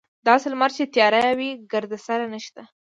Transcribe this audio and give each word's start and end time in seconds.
داسې 0.27 0.45
لمر 0.53 0.71
چې 0.77 0.83
تیاره 0.93 1.23
وي 1.37 1.49
ګردسره 1.71 2.25
نشته. 2.33 2.61